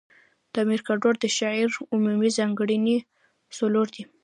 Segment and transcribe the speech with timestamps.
[0.51, 2.97] د امیر کروړ د شعر عمومي ځانګړني
[3.57, 4.03] څلور دي.